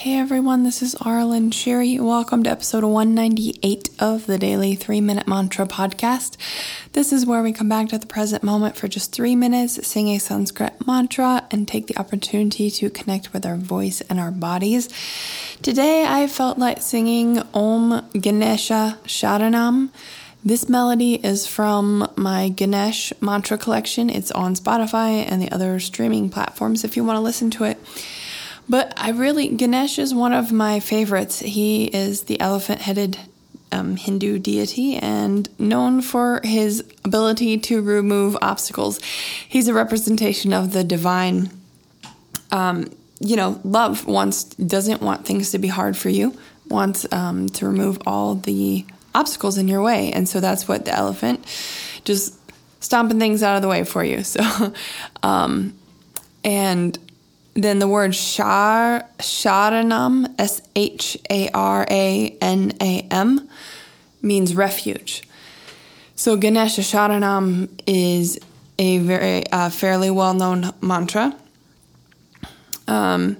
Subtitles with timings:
[0.00, 2.00] Hey everyone, this is Aaralyn Shiri.
[2.00, 6.38] Welcome to episode 198 of the Daily 3 Minute Mantra podcast.
[6.94, 10.08] This is where we come back to the present moment for just three minutes, sing
[10.08, 14.88] a Sanskrit mantra, and take the opportunity to connect with our voice and our bodies.
[15.60, 19.90] Today I felt like singing Om Ganesha Sharanam.
[20.42, 24.08] This melody is from my Ganesh mantra collection.
[24.08, 27.78] It's on Spotify and the other streaming platforms if you want to listen to it.
[28.70, 31.40] But I really, Ganesh is one of my favorites.
[31.40, 33.18] He is the elephant headed
[33.72, 39.02] um, Hindu deity and known for his ability to remove obstacles.
[39.02, 41.50] He's a representation of the divine.
[42.52, 46.38] Um, you know, love wants doesn't want things to be hard for you.
[46.68, 50.92] Wants um, to remove all the obstacles in your way, and so that's what the
[50.92, 51.44] elephant
[52.04, 52.38] just
[52.78, 54.22] stomping things out of the way for you.
[54.24, 54.72] So,
[55.24, 55.74] um,
[56.44, 56.96] and
[57.54, 63.48] then the word shar, sharanam, S H A R A N A M,
[64.22, 65.22] means refuge.
[66.14, 68.38] So Ganesha Sharanam is
[68.78, 71.34] a very uh, fairly well known mantra.
[72.86, 73.36] Um,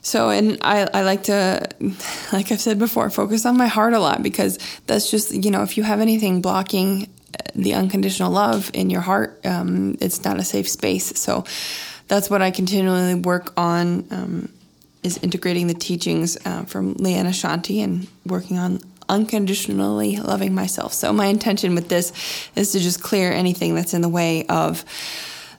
[0.00, 1.68] so, and I, I like to,
[2.32, 5.62] like I've said before, focus on my heart a lot because that's just, you know,
[5.62, 7.08] if you have anything blocking
[7.54, 11.18] the unconditional love in your heart, um, it's not a safe space.
[11.18, 11.44] So,
[12.08, 14.48] that's what I continually work on um,
[15.02, 20.92] is integrating the teachings uh, from Liana Shanti and working on unconditionally loving myself.
[20.92, 22.12] So my intention with this
[22.56, 24.84] is to just clear anything that's in the way of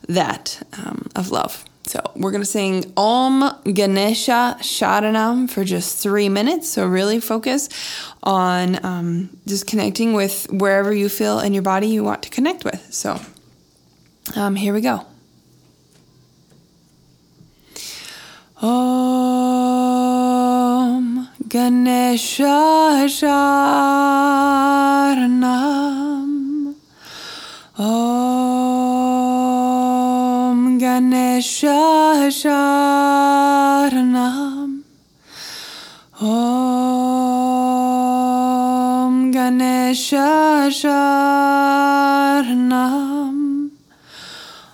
[0.08, 1.64] that um, of love.
[1.86, 6.70] So we're gonna sing Om Ganesha Sharanam for just three minutes.
[6.70, 7.70] So really focus
[8.24, 12.66] on um, just connecting with wherever you feel in your body you want to connect
[12.66, 12.94] with.
[12.94, 13.22] So
[14.36, 15.06] um, here we go.
[18.60, 19.78] Om
[21.50, 23.46] Ganesha Sharanam
[27.80, 28.20] Om
[30.78, 33.52] Ganesha Sharanam
[36.22, 36.52] Om
[39.32, 42.18] Ganesha Sharanam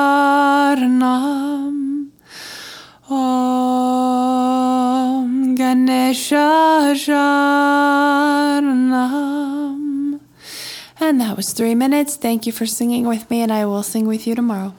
[11.00, 12.16] And that was three minutes.
[12.16, 14.74] Thank you for singing with me, and I will sing with you tomorrow.